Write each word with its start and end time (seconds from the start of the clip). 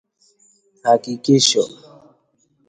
Hakikisho. 0.83 1.63